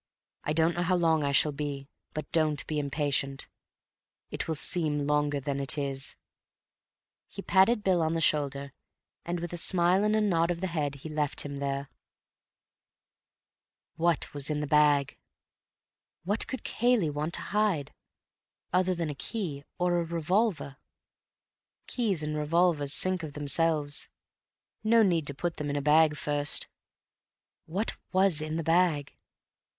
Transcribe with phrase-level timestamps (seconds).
[0.43, 3.47] I don't know how long I shall be, but don't be impatient.
[4.31, 6.15] It will seem longer than it is."
[7.27, 8.73] He patted Bill on the shoulder,
[9.25, 11.91] and with a smile and a nod of the head he left him there.
[13.95, 15.19] What was in the bag?
[16.23, 17.93] What could Cayley want to hide
[18.73, 20.77] other than a key or a revolver?
[21.85, 24.09] Keys and revolvers sink of themselves;
[24.83, 26.67] no need to put them in a bag first.
[27.67, 29.15] What was in the bag?